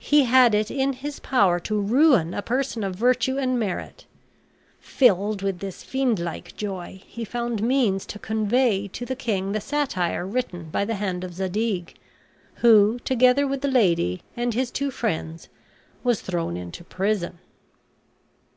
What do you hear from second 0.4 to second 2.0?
it in his power to